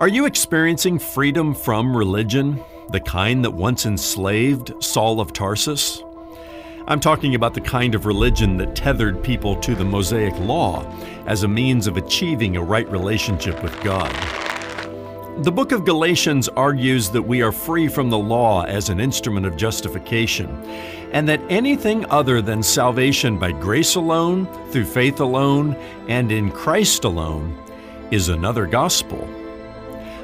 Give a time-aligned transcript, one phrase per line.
[0.00, 6.04] Are you experiencing freedom from religion, the kind that once enslaved Saul of Tarsus?
[6.86, 10.88] I'm talking about the kind of religion that tethered people to the Mosaic Law
[11.26, 14.12] as a means of achieving a right relationship with God.
[15.42, 19.46] The book of Galatians argues that we are free from the law as an instrument
[19.46, 20.48] of justification,
[21.10, 25.74] and that anything other than salvation by grace alone, through faith alone,
[26.06, 27.60] and in Christ alone
[28.12, 29.28] is another gospel.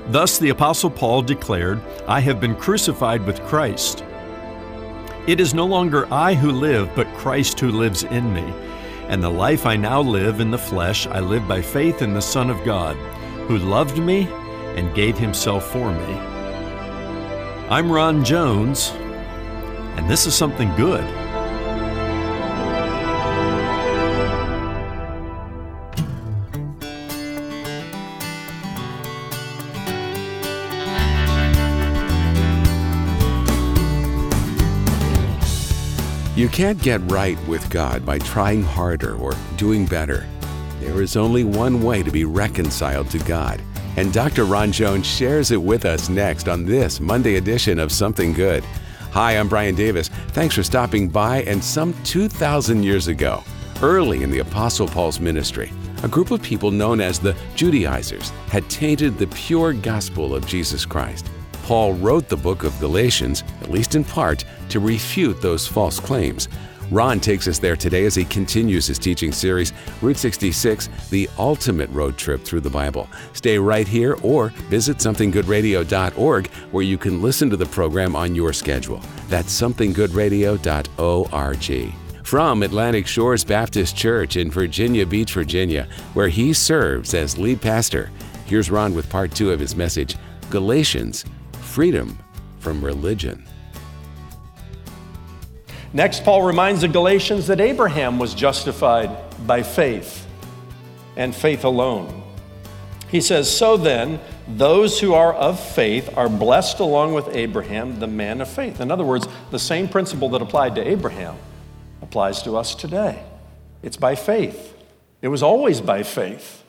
[0.09, 4.05] Thus, the Apostle Paul declared, I have been crucified with Christ.
[5.27, 8.53] It is no longer I who live, but Christ who lives in me.
[9.09, 12.21] And the life I now live in the flesh, I live by faith in the
[12.21, 12.97] Son of God,
[13.49, 14.29] who loved me
[14.77, 16.15] and gave himself for me.
[17.71, 18.91] I'm Ron Jones,
[19.97, 21.24] and this is something good.
[36.55, 40.27] Can't get right with God by trying harder or doing better.
[40.81, 43.61] There is only one way to be reconciled to God
[43.97, 44.45] and Dr.
[44.45, 48.65] Ron Jones shares it with us next on this Monday edition of Something Good.
[49.13, 50.09] Hi, I'm Brian Davis.
[50.09, 51.43] Thanks for stopping by.
[51.43, 53.45] And some 2,000 years ago,
[53.83, 58.69] early in the Apostle Paul's ministry, a group of people known as the Judaizers had
[58.69, 61.31] tainted the pure gospel of Jesus Christ.
[61.65, 66.47] Paul wrote the book of Galatians, at least in part, to refute those false claims.
[66.91, 71.89] Ron takes us there today as he continues his teaching series, Route 66, the ultimate
[71.89, 73.09] road trip through the Bible.
[73.33, 78.53] Stay right here or visit somethinggoodradio.org where you can listen to the program on your
[78.53, 79.01] schedule.
[79.29, 81.95] That's somethinggoodradio.org.
[82.25, 88.11] From Atlantic Shores Baptist Church in Virginia Beach, Virginia, where he serves as lead pastor,
[88.45, 90.17] here's Ron with part two of his message
[90.51, 91.25] Galatians
[91.75, 92.17] Freedom
[92.61, 93.45] from Religion.
[95.93, 99.11] Next, Paul reminds the Galatians that Abraham was justified
[99.45, 100.25] by faith
[101.17, 102.23] and faith alone.
[103.09, 108.07] He says, So then, those who are of faith are blessed along with Abraham, the
[108.07, 108.81] man of faith.
[108.81, 111.35] In other words, the same principle that applied to Abraham
[112.03, 113.21] applies to us today.
[113.83, 114.77] It's by faith.
[115.23, 116.63] It was always by faith.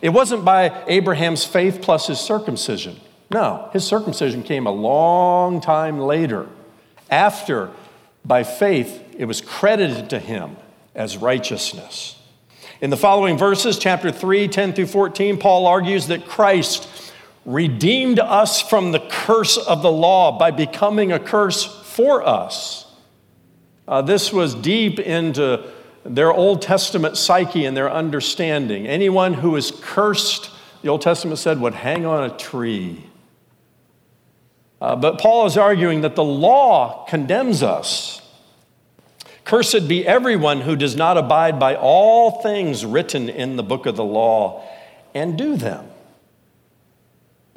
[0.00, 3.00] It wasn't by Abraham's faith plus his circumcision.
[3.34, 6.46] No, his circumcision came a long time later,
[7.10, 7.72] after
[8.24, 10.56] by faith, it was credited to him
[10.94, 12.14] as righteousness.
[12.80, 16.88] In the following verses, chapter 3, 10 through 14, Paul argues that Christ
[17.44, 22.86] redeemed us from the curse of the law by becoming a curse for us.
[23.88, 25.68] Uh, this was deep into
[26.04, 28.86] their Old Testament psyche and their understanding.
[28.86, 30.52] Anyone who is cursed,
[30.82, 33.10] the Old Testament said, would hang on a tree.
[34.84, 38.20] Uh, but Paul is arguing that the law condemns us.
[39.46, 43.96] Cursed be everyone who does not abide by all things written in the book of
[43.96, 44.62] the law
[45.14, 45.86] and do them.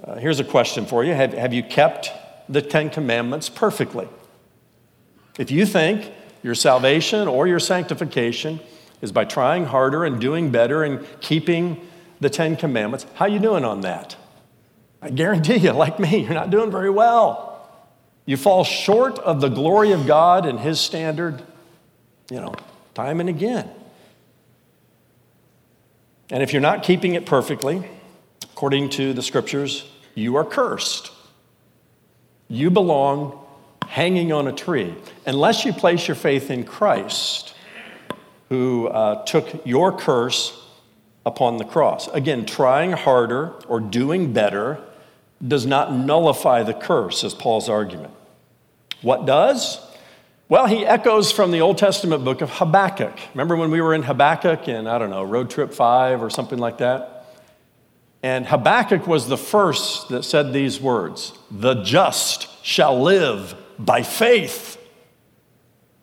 [0.02, 2.14] Uh, here's a question for you have, have you kept
[2.48, 4.08] the Ten Commandments perfectly?
[5.38, 6.10] If you think
[6.44, 8.62] your salvation or your sanctification
[9.02, 11.86] is by trying harder and doing better and keeping
[12.22, 14.16] the Ten Commandments, how you doing on that?
[15.02, 17.70] I guarantee you, like me, you're not doing very well.
[18.26, 21.42] You fall short of the glory of God and His standard,
[22.30, 22.54] you know,
[22.94, 23.70] time and again.
[26.30, 27.88] And if you're not keeping it perfectly,
[28.44, 31.12] according to the scriptures, you are cursed.
[32.50, 33.46] You belong
[33.88, 34.94] hanging on a tree,
[35.26, 37.54] unless you place your faith in Christ,
[38.50, 40.60] who uh, took your curse
[41.26, 42.08] upon the cross.
[42.10, 44.84] Again, trying harder or doing better
[45.46, 48.14] does not nullify the curse, is Paul's argument.
[49.02, 49.80] What does?
[50.50, 53.20] Well, he echoes from the Old Testament book of Habakkuk.
[53.34, 56.58] Remember when we were in Habakkuk in, I don't know, Road Trip 5 or something
[56.58, 57.18] like that?
[58.24, 64.76] And Habakkuk was the first that said these words The just shall live by faith.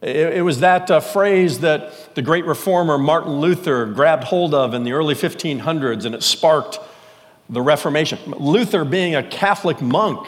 [0.01, 4.85] It, was that uh, phrase that the great reformer Martin Luther grabbed hold of in
[4.85, 6.79] the early 1500s, and it sparked
[7.49, 8.19] the Reformation.
[8.39, 10.27] Luther, being a Catholic monk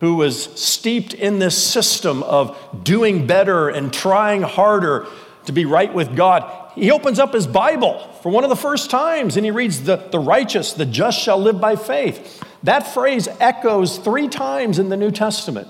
[0.00, 5.06] who was steeped in this system of doing better and trying harder
[5.46, 8.90] to be right with God, he opens up his Bible for one of the first
[8.90, 12.42] times and he reads, The, the righteous, the just shall live by faith.
[12.62, 15.68] That phrase echoes three times in the New Testament.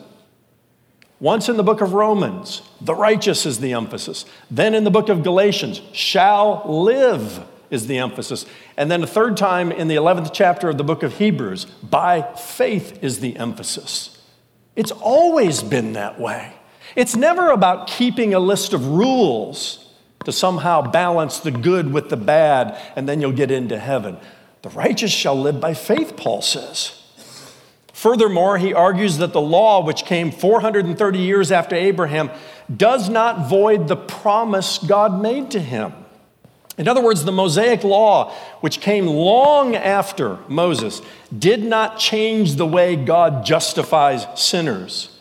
[1.20, 4.24] Once in the book of Romans, the righteous is the emphasis.
[4.50, 8.46] Then in the book of Galatians, shall live is the emphasis.
[8.76, 12.22] And then a third time in the 11th chapter of the book of Hebrews, by
[12.34, 14.18] faith is the emphasis.
[14.76, 16.54] It's always been that way.
[16.96, 19.94] It's never about keeping a list of rules
[20.24, 24.18] to somehow balance the good with the bad, and then you'll get into heaven.
[24.62, 26.96] The righteous shall live by faith, Paul says.
[27.92, 32.30] Furthermore, he argues that the law, which came 430 years after Abraham,
[32.74, 35.92] does not void the promise God made to him.
[36.80, 38.32] In other words, the Mosaic law,
[38.62, 41.02] which came long after Moses,
[41.38, 45.14] did not change the way God justifies sinners.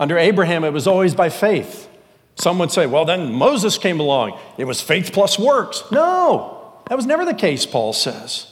[0.00, 1.86] Under Abraham, it was always by faith.
[2.36, 4.38] Some would say, well, then Moses came along.
[4.56, 5.84] It was faith plus works.
[5.92, 8.46] No, that was never the case, Paul says.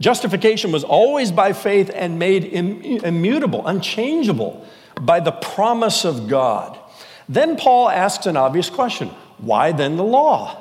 [0.00, 4.66] Justification was always by faith and made immutable, unchangeable
[5.00, 6.78] by the promise of God.
[7.26, 10.59] Then Paul asks an obvious question why then the law?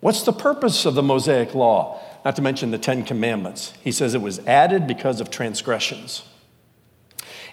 [0.00, 2.00] What's the purpose of the Mosaic law?
[2.24, 3.72] Not to mention the Ten Commandments.
[3.82, 6.22] He says it was added because of transgressions.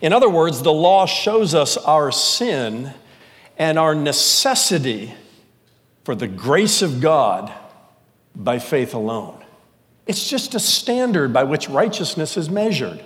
[0.02, 2.94] In other words, the law shows us our sin
[3.58, 5.14] and our necessity
[6.04, 7.52] for the grace of God
[8.36, 9.44] by faith alone.
[10.06, 13.04] It's just a standard by which righteousness is measured.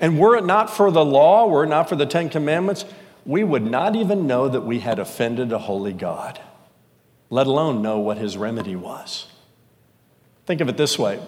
[0.00, 2.84] And were it not for the law, were it not for the Ten Commandments,
[3.26, 6.40] we would not even know that we had offended a holy God,
[7.32, 9.26] let alone know what his remedy was.
[10.44, 11.18] Think of it this way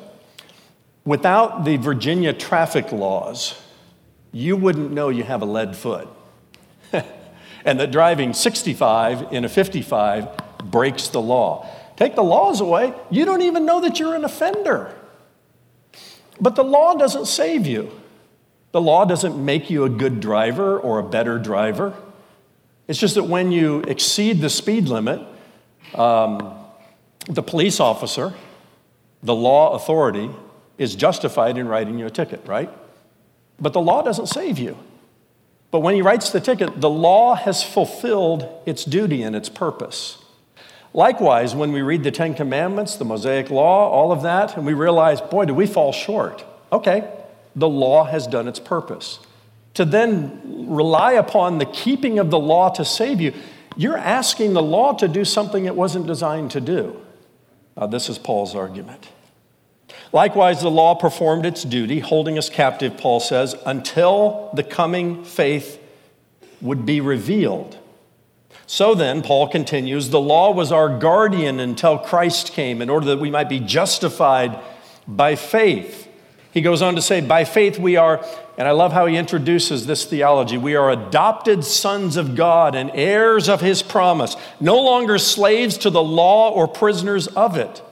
[1.07, 3.59] without the Virginia traffic laws,
[4.31, 6.07] you wouldn't know you have a lead foot.
[7.65, 10.29] and that driving 65 in a 55
[10.65, 11.67] breaks the law.
[11.97, 14.95] Take the laws away, you don't even know that you're an offender.
[16.39, 17.91] But the law doesn't save you.
[18.73, 21.95] The law doesn't make you a good driver or a better driver.
[22.89, 25.27] It's just that when you exceed the speed limit,
[25.99, 26.55] um,
[27.29, 28.35] the police officer,
[29.23, 30.31] the law authority,
[30.79, 32.71] is justified in writing you a ticket, right?
[33.61, 34.77] But the law doesn't save you.
[35.71, 40.19] But when he writes the ticket, the law has fulfilled its duty and its purpose.
[40.93, 44.75] Likewise, when we read the Ten Commandments, the Mosaic Law, all of that, and we
[44.75, 46.45] realize, boy, do we fall short.
[46.71, 47.11] Okay,
[47.57, 49.19] the law has done its purpose.
[49.75, 53.33] To then rely upon the keeping of the law to save you,
[53.77, 57.01] you're asking the law to do something it wasn't designed to do.
[57.77, 59.09] Uh, this is Paul's argument.
[60.13, 65.81] Likewise, the law performed its duty, holding us captive, Paul says, until the coming faith
[66.61, 67.79] would be revealed
[68.67, 73.21] so then, Paul continues, the law was our guardian until Christ came in order that
[73.21, 74.59] we might be justified
[75.07, 76.04] by faith.
[76.55, 78.25] He goes on to say, by faith we are,
[78.57, 82.93] and I love how he introduces this theology, we are adopted sons of God and
[82.95, 87.83] heirs of his promise, no longer slaves to the law or prisoners of it.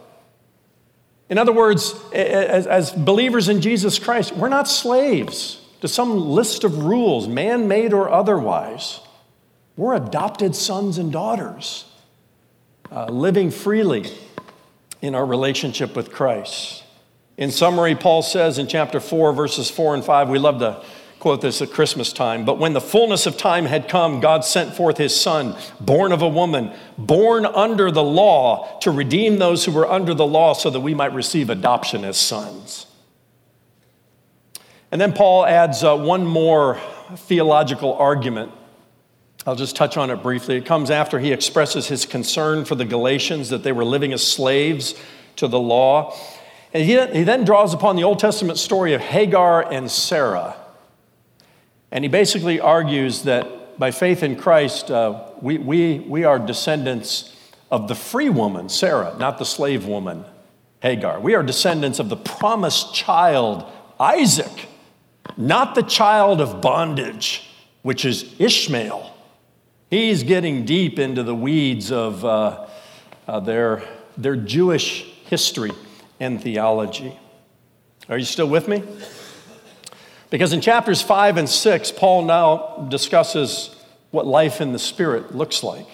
[1.28, 6.84] In other words, as, believers in Jesus Christ, we're not slaves to some list of
[6.84, 9.00] rules, man made or otherwise.
[9.76, 11.86] We're adopted sons and daughters,
[12.92, 14.08] uh, living freely
[15.00, 16.81] in our relationship with Christ.
[17.36, 20.84] In summary, Paul says in chapter 4, verses 4 and 5, we love to
[21.18, 24.74] quote this at Christmas time, but when the fullness of time had come, God sent
[24.74, 29.70] forth his son, born of a woman, born under the law, to redeem those who
[29.70, 32.86] were under the law so that we might receive adoption as sons.
[34.90, 36.80] And then Paul adds uh, one more
[37.14, 38.52] theological argument
[39.44, 40.56] I'll just touch on it briefly.
[40.56, 44.24] It comes after he expresses his concern for the Galatians that they were living as
[44.24, 44.94] slaves
[45.36, 46.16] to the law.
[46.74, 50.56] And he, he then draws upon the Old Testament story of Hagar and Sarah.
[51.90, 57.36] And he basically argues that by faith in Christ, uh, we, we, we are descendants
[57.70, 60.24] of the free woman, Sarah, not the slave woman,
[60.80, 61.20] Hagar.
[61.20, 64.68] We are descendants of the promised child, Isaac,
[65.36, 67.50] not the child of bondage,
[67.82, 69.14] which is Ishmael.
[69.90, 72.66] He's getting deep into the weeds of uh,
[73.28, 73.82] uh, their,
[74.16, 75.72] their Jewish history
[76.20, 77.18] and theology.
[78.08, 78.82] Are you still with me?
[80.30, 83.74] Because in chapters 5 and 6, Paul now discusses
[84.10, 85.86] what life in the Spirit looks like.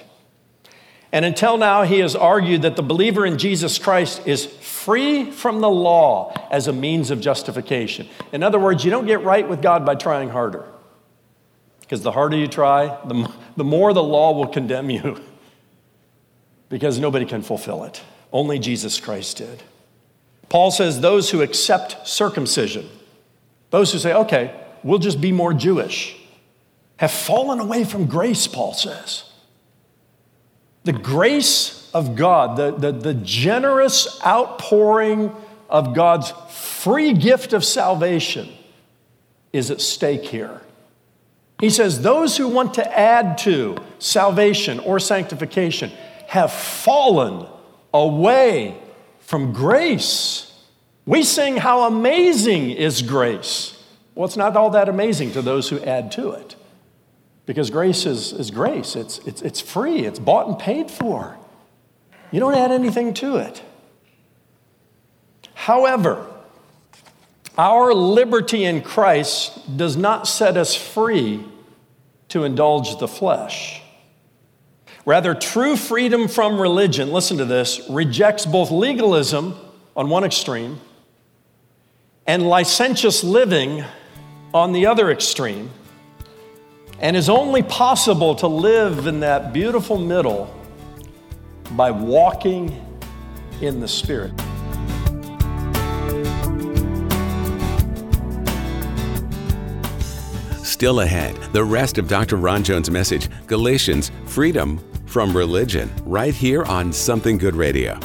[1.10, 5.60] And until now, he has argued that the believer in Jesus Christ is free from
[5.60, 8.08] the law as a means of justification.
[8.32, 10.64] In other words, you don't get right with God by trying harder.
[11.80, 15.20] Because the harder you try, the, the more the law will condemn you.
[16.68, 18.02] because nobody can fulfill it.
[18.32, 19.62] Only Jesus Christ did.
[20.48, 22.88] Paul says those who accept circumcision,
[23.70, 26.16] those who say, okay, we'll just be more Jewish,
[26.96, 29.24] have fallen away from grace, Paul says.
[30.84, 35.34] The grace of God, the, the, the generous outpouring
[35.68, 38.48] of God's free gift of salvation
[39.52, 40.62] is at stake here.
[41.60, 45.90] He says, Those who want to add to salvation or sanctification
[46.28, 47.46] have fallen
[47.92, 48.76] away
[49.28, 50.50] from grace.
[51.04, 53.78] We sing, How amazing is grace!
[54.14, 56.56] Well, it's not all that amazing to those who add to it.
[57.44, 61.36] Because grace is, is grace, it's, it's, it's free, it's bought and paid for.
[62.30, 63.62] You don't add anything to it.
[65.52, 66.26] However,
[67.58, 71.44] our liberty in Christ does not set us free
[72.28, 73.82] to indulge the flesh.
[75.04, 79.56] Rather, true freedom from religion, listen to this, rejects both legalism
[79.96, 80.80] on one extreme
[82.26, 83.82] and licentious living
[84.52, 85.70] on the other extreme,
[87.00, 90.54] and is only possible to live in that beautiful middle
[91.72, 92.84] by walking
[93.62, 94.32] in the Spirit.
[100.62, 102.36] Still ahead, the rest of Dr.
[102.36, 104.78] Ron Jones' message Galatians, freedom
[105.08, 107.98] from religion, right here on Something Good Radio.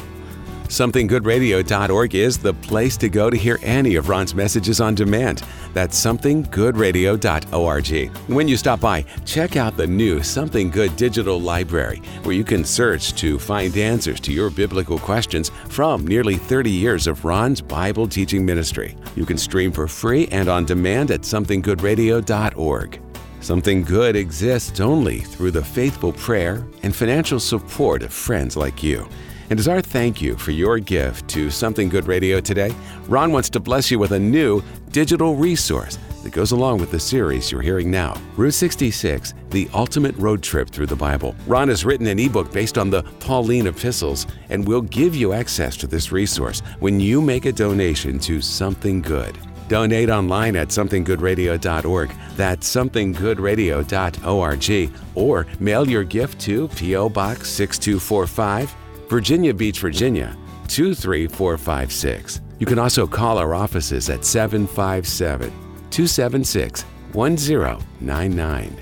[0.74, 5.44] SomethingGoodRadio.org is the place to go to hear any of Ron's messages on demand.
[5.76, 8.18] That's SomethingGoodRadio.org.
[8.28, 12.66] When you stop by, check out the new Something Good digital library, where you can
[12.66, 18.08] search to find answers to your biblical questions from nearly 30 years of Ron's Bible
[18.08, 18.98] teaching ministry.
[19.16, 23.03] You can stream for free and on demand at SomethingGoodRadio.org.
[23.44, 29.06] Something good exists only through the faithful prayer and financial support of friends like you.
[29.50, 32.74] And as our thank you for your gift to Something Good Radio today,
[33.10, 37.00] Ron wants to bless you with a new digital resource that goes along with the
[37.02, 41.36] series you're hearing now Route 66, the ultimate road trip through the Bible.
[41.46, 45.76] Ron has written an ebook based on the Pauline epistles and will give you access
[45.76, 49.38] to this resource when you make a donation to Something Good.
[49.68, 52.12] Donate online at somethinggoodradio.org.
[52.36, 54.92] That's somethinggoodradio.org.
[55.16, 57.10] Or mail your gift to P.O.
[57.10, 58.76] Box 6245,
[59.10, 60.36] Virginia Beach, Virginia
[60.68, 62.42] 23456.
[62.60, 65.52] You can also call our offices at 757
[65.90, 68.76] 276 1099.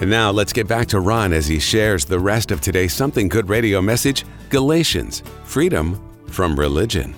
[0.00, 3.28] And now let's get back to Ron as he shares the rest of today's Something
[3.28, 7.14] Good radio message Galatians, freedom from religion.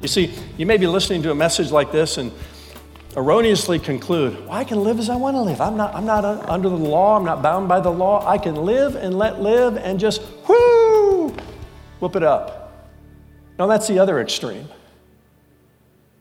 [0.00, 2.30] You see, you may be listening to a message like this and
[3.16, 5.58] erroneously conclude, well, I can live as I want to live.
[5.58, 7.16] I'm not, I'm not under the law.
[7.16, 8.28] I'm not bound by the law.
[8.28, 11.34] I can live and let live and just, whoo,
[11.98, 12.92] whoop it up.
[13.58, 14.68] No, that's the other extreme.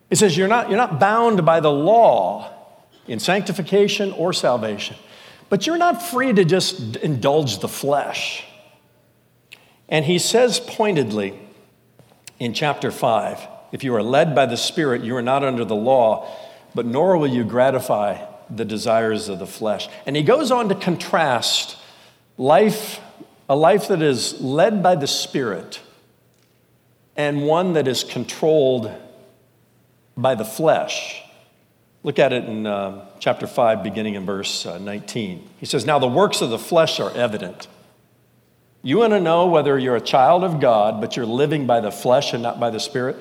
[0.09, 2.49] It says you're not, you're not bound by the law
[3.07, 4.95] in sanctification or salvation,
[5.49, 8.45] but you're not free to just indulge the flesh.
[9.89, 11.37] And he says pointedly
[12.39, 15.75] in chapter 5 if you are led by the Spirit, you are not under the
[15.75, 16.29] law
[16.75, 19.87] but nor will you gratify the desires of the flesh.
[20.05, 21.77] And he goes on to contrast
[22.37, 22.99] life,
[23.47, 25.81] a life that is led by the Spirit,
[27.15, 28.91] and one that is controlled
[30.15, 31.21] by the flesh.
[32.03, 35.47] Look at it in uh, chapter 5, beginning in verse uh, 19.
[35.59, 37.67] He says, Now the works of the flesh are evident.
[38.81, 41.91] You want to know whether you're a child of God, but you're living by the
[41.91, 43.17] flesh and not by the Spirit?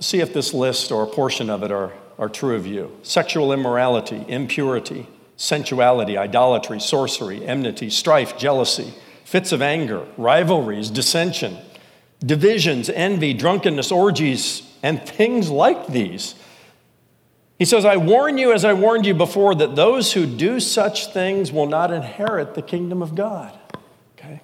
[0.00, 3.52] See if this list or a portion of it are are true of you sexual
[3.52, 11.56] immorality, impurity, sensuality, idolatry, sorcery, enmity, strife, jealousy, fits of anger, rivalries, dissension,
[12.24, 16.34] divisions, envy, drunkenness, orgies, and things like these.
[17.58, 21.12] He says, I warn you, as I warned you before, that those who do such
[21.12, 23.56] things will not inherit the kingdom of God.
[24.18, 24.40] Okay?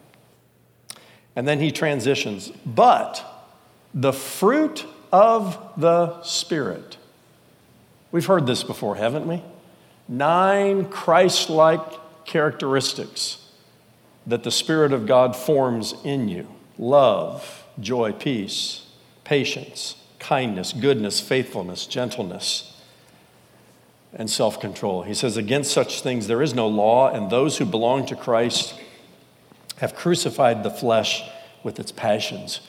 [1.34, 3.24] And then he transitions, but
[3.92, 6.96] the fruit of the Spirit
[8.12, 9.42] We've heard this before, haven't we?
[10.08, 11.80] Nine Christ like
[12.24, 13.48] characteristics
[14.26, 16.48] that the Spirit of God forms in you
[16.78, 18.86] love, joy, peace,
[19.22, 22.80] patience, kindness, goodness, faithfulness, gentleness,
[24.12, 25.02] and self control.
[25.02, 28.74] He says, Against such things there is no law, and those who belong to Christ
[29.76, 31.22] have crucified the flesh
[31.62, 32.60] with its passions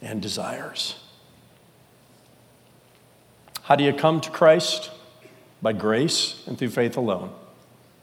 [0.00, 0.94] and desires.
[3.64, 4.90] How do you come to Christ?
[5.62, 7.32] By grace and through faith alone.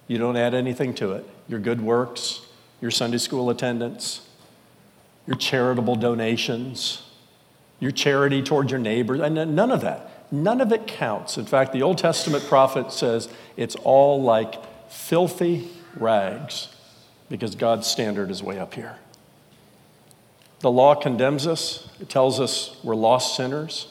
[0.08, 1.30] You don't add anything to it.
[1.48, 2.42] Your good works,
[2.82, 4.28] your Sunday school attendance,
[5.28, 7.04] your charitable donations,
[7.80, 10.32] your charity toward your neighbors, and none of that.
[10.32, 11.38] None of it counts.
[11.38, 14.56] In fact, the Old Testament prophet says it's all like
[14.90, 16.70] filthy rags
[17.30, 18.98] because God's standard is way up here.
[20.62, 23.88] The law condemns us, it tells us we're lost sinners.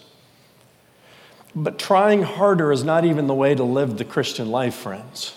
[1.55, 5.37] But trying harder is not even the way to live the Christian life, friends.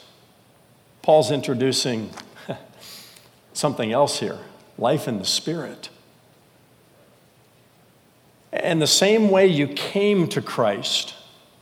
[1.01, 2.12] Paul's introducing
[3.53, 4.39] something else here
[4.77, 5.89] life in the Spirit.
[8.51, 11.15] And the same way you came to Christ,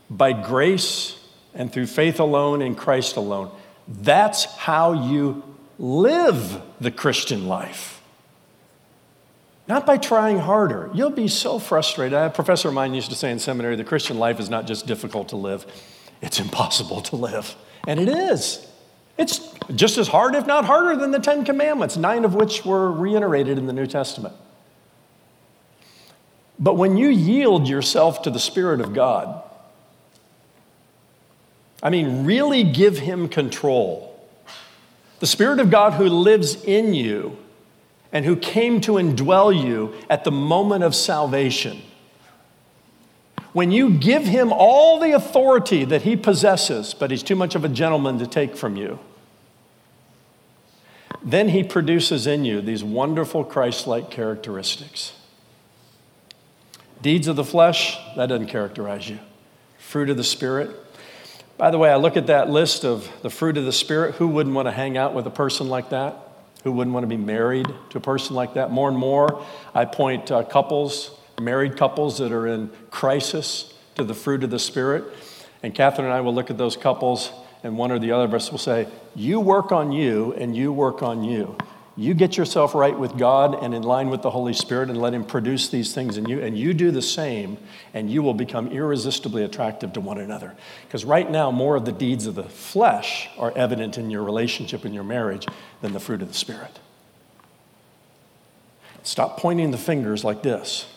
[0.10, 1.18] by grace
[1.54, 3.52] and through faith alone in Christ alone,
[3.88, 5.44] that's how you
[5.80, 8.01] live the Christian life.
[9.72, 10.90] Not by trying harder.
[10.94, 12.12] You'll be so frustrated.
[12.12, 14.86] A professor of mine used to say in seminary the Christian life is not just
[14.86, 15.66] difficult to live,
[16.22, 17.56] it's impossible to live.
[17.88, 18.68] And it is.
[19.18, 19.40] It's
[19.74, 23.58] just as hard, if not harder, than the Ten Commandments, nine of which were reiterated
[23.58, 24.36] in the New Testament.
[26.60, 29.42] But when you yield yourself to the Spirit of God,
[31.82, 34.22] I mean, really give Him control.
[35.22, 37.38] The Spirit of God who lives in you
[38.12, 41.82] and who came to indwell you at the moment of salvation.
[43.54, 47.66] When you give Him all the authority that He possesses, but He's too much of
[47.66, 49.00] a gentleman to take from you,
[51.24, 55.14] then He produces in you these wonderful Christ like characteristics.
[57.02, 59.20] Deeds of the flesh, that doesn't characterize you.
[59.80, 60.70] Fruit of the Spirit.
[61.58, 64.16] By the way, I look at that list of the fruit of the Spirit.
[64.16, 66.16] Who wouldn't want to hang out with a person like that?
[66.64, 68.72] Who wouldn't want to be married to a person like that?
[68.72, 74.14] More and more, I point uh, couples, married couples that are in crisis to the
[74.14, 75.04] fruit of the Spirit.
[75.64, 77.32] And Catherine and I will look at those couples,
[77.64, 80.72] and one or the other of us will say, You work on you, and you
[80.72, 81.58] work on you.
[81.98, 85.14] You get yourself right with God and in line with the Holy Spirit and let
[85.14, 87.58] Him produce these things in you, and you do the same,
[87.94, 90.56] and you will become irresistibly attractive to one another.
[90.88, 94.86] Because right now, more of the deeds of the flesh are evident in your relationship
[94.86, 95.46] and your marriage
[95.82, 96.80] than the fruit of the Spirit.
[99.04, 100.88] Stop pointing the fingers like this.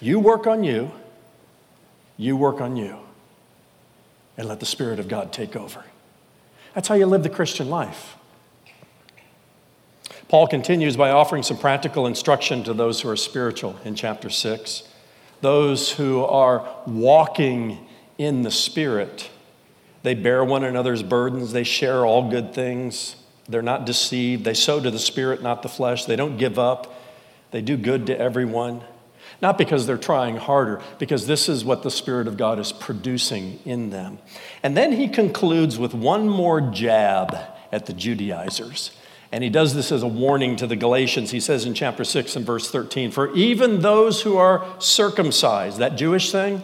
[0.00, 0.92] You work on you,
[2.16, 2.98] you work on you,
[4.36, 5.84] and let the Spirit of God take over.
[6.74, 8.17] That's how you live the Christian life.
[10.28, 14.82] Paul continues by offering some practical instruction to those who are spiritual in chapter 6.
[15.40, 17.86] Those who are walking
[18.18, 19.30] in the Spirit.
[20.02, 23.16] They bear one another's burdens, they share all good things,
[23.48, 27.00] they're not deceived, they sow to the Spirit, not the flesh, they don't give up,
[27.50, 28.82] they do good to everyone.
[29.40, 33.60] Not because they're trying harder, because this is what the Spirit of God is producing
[33.64, 34.18] in them.
[34.62, 37.36] And then he concludes with one more jab
[37.70, 38.90] at the Judaizers.
[39.30, 41.30] And he does this as a warning to the Galatians.
[41.30, 45.96] He says in chapter 6 and verse 13, For even those who are circumcised, that
[45.96, 46.62] Jewish thing,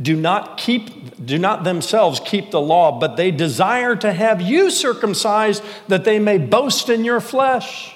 [0.00, 4.70] do not keep do not themselves keep the law but they desire to have you
[4.70, 7.94] circumcised that they may boast in your flesh.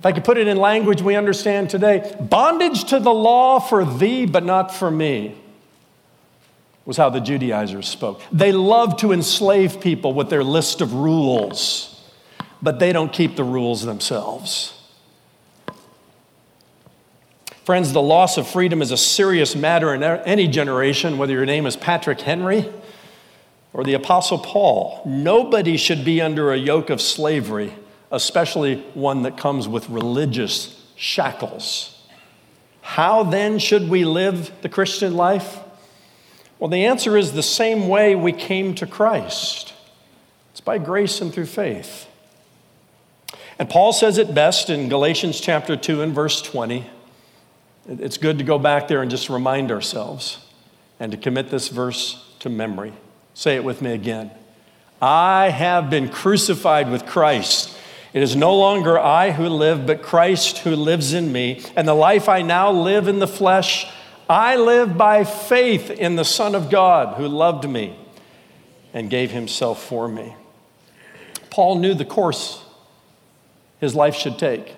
[0.00, 3.84] If i could put it in language we understand today bondage to the law for
[3.84, 5.36] thee but not for me
[6.84, 8.20] was how the judaizers spoke.
[8.30, 11.93] They love to enslave people with their list of rules
[12.64, 14.72] but they don't keep the rules themselves.
[17.64, 21.66] Friends, the loss of freedom is a serious matter in any generation, whether your name
[21.66, 22.70] is Patrick Henry
[23.74, 25.02] or the Apostle Paul.
[25.04, 27.74] Nobody should be under a yoke of slavery,
[28.10, 32.02] especially one that comes with religious shackles.
[32.80, 35.58] How then should we live the Christian life?
[36.58, 39.74] Well, the answer is the same way we came to Christ
[40.52, 42.06] it's by grace and through faith.
[43.58, 46.90] And Paul says it best in Galatians chapter 2 and verse 20.
[47.88, 50.38] It's good to go back there and just remind ourselves
[50.98, 52.92] and to commit this verse to memory.
[53.34, 54.30] Say it with me again.
[55.00, 57.76] I have been crucified with Christ.
[58.12, 61.62] It is no longer I who live, but Christ who lives in me.
[61.76, 63.86] And the life I now live in the flesh,
[64.28, 67.96] I live by faith in the Son of God who loved me
[68.92, 70.34] and gave himself for me.
[71.50, 72.63] Paul knew the course
[73.80, 74.76] his life should take.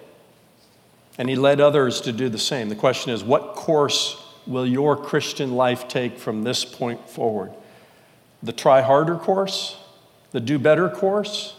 [1.18, 2.68] And he led others to do the same.
[2.68, 7.52] The question is what course will your Christian life take from this point forward?
[8.42, 9.76] The try harder course?
[10.32, 11.56] The do better course?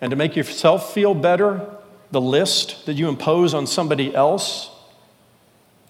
[0.00, 1.64] And to make yourself feel better,
[2.10, 4.70] the list that you impose on somebody else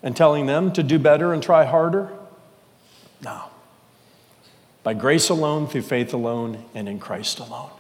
[0.03, 2.13] and telling them to do better and try harder?
[3.23, 3.45] No.
[4.83, 7.71] By grace alone, through faith alone, and in Christ alone.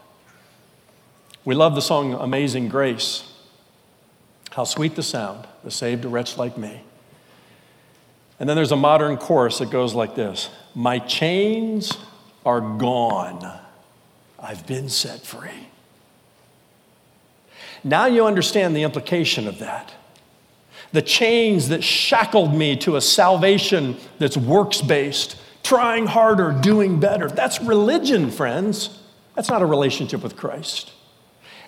[1.44, 3.28] We love the song Amazing Grace.
[4.50, 6.82] How sweet the sound that saved a wretch like me.
[8.38, 11.96] And then there's a modern chorus that goes like this My chains
[12.46, 13.58] are gone.
[14.38, 15.68] I've been set free.
[17.84, 19.92] Now you understand the implication of that.
[20.92, 27.28] The chains that shackled me to a salvation that's works based, trying harder, doing better.
[27.28, 29.00] That's religion, friends.
[29.34, 30.92] That's not a relationship with Christ.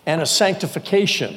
[0.07, 1.37] And a sanctification,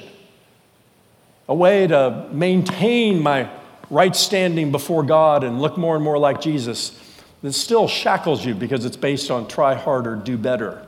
[1.48, 3.50] a way to maintain my
[3.90, 7.00] right standing before God and look more and more like Jesus
[7.42, 10.86] that still shackles you because it's based on try harder, do better.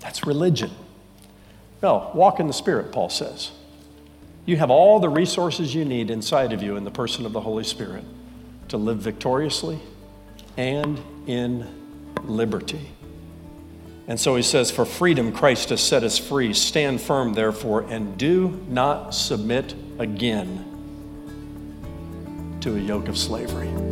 [0.00, 0.70] That's religion.
[1.82, 3.50] No, walk in the Spirit, Paul says.
[4.46, 7.40] You have all the resources you need inside of you in the person of the
[7.40, 8.04] Holy Spirit
[8.68, 9.78] to live victoriously
[10.56, 11.66] and in
[12.24, 12.91] liberty.
[14.08, 16.52] And so he says, For freedom Christ has set us free.
[16.54, 20.68] Stand firm, therefore, and do not submit again
[22.60, 23.91] to a yoke of slavery.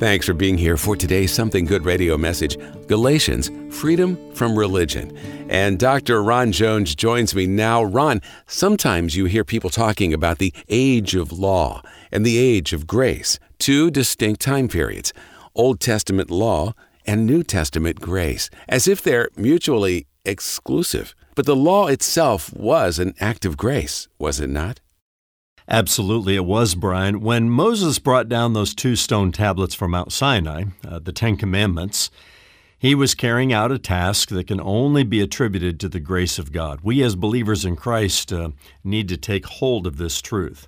[0.00, 5.14] Thanks for being here for today's Something Good radio message Galatians, Freedom from Religion.
[5.50, 6.22] And Dr.
[6.22, 7.82] Ron Jones joins me now.
[7.82, 12.86] Ron, sometimes you hear people talking about the age of law and the age of
[12.86, 15.12] grace, two distinct time periods
[15.54, 16.72] Old Testament law
[17.04, 21.14] and New Testament grace, as if they're mutually exclusive.
[21.34, 24.80] But the law itself was an act of grace, was it not?
[25.70, 27.20] Absolutely, it was, Brian.
[27.20, 32.10] When Moses brought down those two stone tablets from Mount Sinai, uh, the Ten Commandments,
[32.76, 36.50] he was carrying out a task that can only be attributed to the grace of
[36.50, 36.80] God.
[36.82, 38.50] We, as believers in Christ, uh,
[38.82, 40.66] need to take hold of this truth.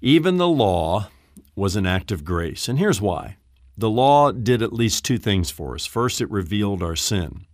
[0.00, 1.08] Even the law
[1.56, 3.36] was an act of grace, and here's why.
[3.76, 5.86] The law did at least two things for us.
[5.86, 7.46] First, it revealed our sin.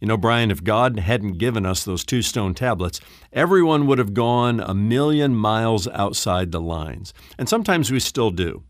[0.00, 3.00] You know, Brian, if God hadn't given us those two stone tablets,
[3.32, 7.12] everyone would have gone a million miles outside the lines.
[7.36, 8.62] And sometimes we still do.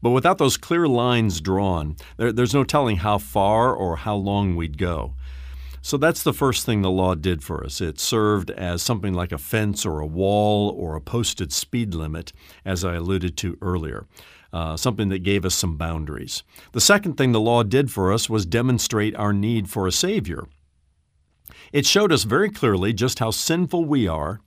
[0.00, 4.56] But without those clear lines drawn, there, there's no telling how far or how long
[4.56, 5.14] we'd go.
[5.80, 7.80] So that's the first thing the law did for us.
[7.80, 12.32] It served as something like a fence or a wall or a posted speed limit,
[12.64, 14.06] as I alluded to earlier.
[14.52, 16.42] Uh, something that gave us some boundaries.
[16.72, 20.46] The second thing the law did for us was demonstrate our need for a Savior.
[21.72, 24.40] It showed us very clearly just how sinful we are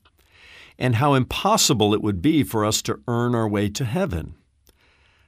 [0.78, 4.36] and how impossible it would be for us to earn our way to heaven.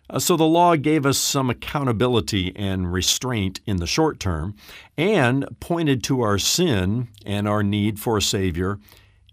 [0.09, 4.55] Uh, so the law gave us some accountability and restraint in the short term
[4.97, 8.79] and pointed to our sin and our need for a Savior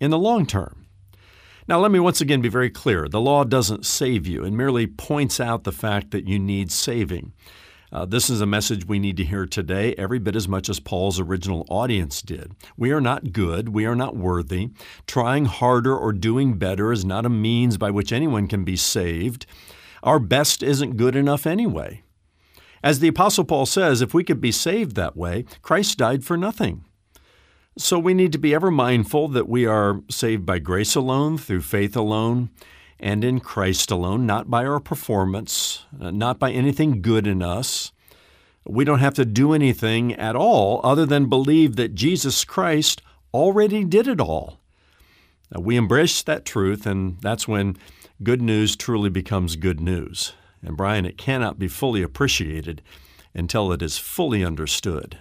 [0.01, 0.87] in the long term.
[1.67, 3.09] Now, let me once again be very clear.
[3.09, 7.33] The law doesn't save you, it merely points out the fact that you need saving.
[7.95, 10.81] Uh, this is a message we need to hear today, every bit as much as
[10.81, 12.51] Paul's original audience did.
[12.77, 13.69] We are not good.
[13.69, 14.71] We are not worthy.
[15.07, 19.47] Trying harder or doing better is not a means by which anyone can be saved.
[20.03, 22.03] Our best isn't good enough anyway.
[22.83, 26.37] As the Apostle Paul says, if we could be saved that way, Christ died for
[26.37, 26.85] nothing.
[27.79, 31.63] So we need to be ever mindful that we are saved by grace alone, through
[31.63, 32.51] faith alone,
[32.99, 37.93] and in Christ alone, not by our performance, uh, not by anything good in us.
[38.67, 43.03] We don't have to do anything at all other than believe that Jesus Christ
[43.33, 44.61] already did it all.
[45.57, 47.77] We embrace that truth, and that's when
[48.23, 50.33] good news truly becomes good news.
[50.63, 52.83] And Brian, it cannot be fully appreciated
[53.35, 55.19] until it is fully understood.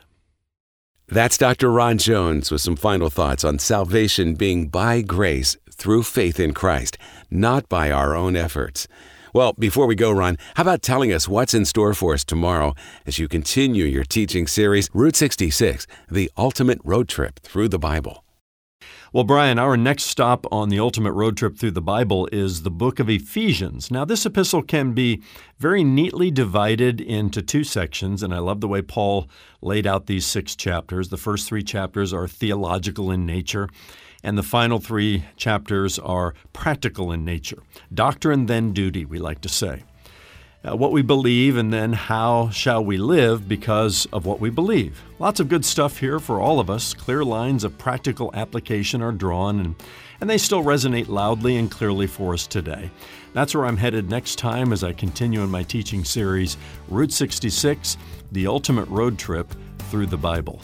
[1.07, 1.69] That's Dr.
[1.69, 6.97] Ron Jones with some final thoughts on salvation being by grace through faith in Christ,
[7.29, 8.87] not by our own efforts.
[9.33, 12.75] Well, before we go, Ron, how about telling us what's in store for us tomorrow
[13.07, 18.23] as you continue your teaching series, Route 66, the ultimate road trip through the Bible?
[19.13, 22.71] Well, Brian, our next stop on the ultimate road trip through the Bible is the
[22.71, 23.91] book of Ephesians.
[23.91, 25.21] Now, this epistle can be
[25.59, 29.29] very neatly divided into two sections, and I love the way Paul
[29.61, 31.09] laid out these six chapters.
[31.09, 33.69] The first three chapters are theological in nature,
[34.23, 37.61] and the final three chapters are practical in nature.
[37.93, 39.83] Doctrine, then duty, we like to say.
[40.65, 45.03] Uh, what we believe, and then how shall we live because of what we believe.
[45.19, 46.93] Lots of good stuff here for all of us.
[46.93, 49.75] Clear lines of practical application are drawn, and,
[50.21, 52.89] and they still resonate loudly and clearly for us today.
[53.33, 56.55] That's where I'm headed next time as I continue in my teaching series,
[56.87, 57.97] Route 66
[58.31, 59.53] The Ultimate Road Trip
[59.89, 60.61] Through the Bible.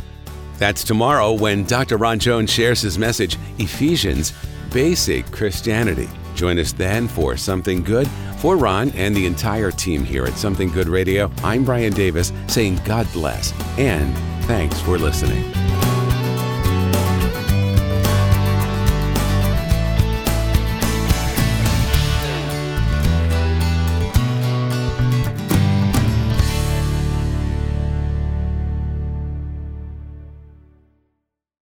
[0.60, 1.96] That's tomorrow when Dr.
[1.96, 4.34] Ron Jones shares his message, Ephesians
[4.74, 6.10] Basic Christianity.
[6.36, 8.08] Join us then for Something Good.
[8.38, 12.80] For Ron and the entire team here at Something Good Radio, I'm Brian Davis saying
[12.86, 15.69] God bless and thanks for listening.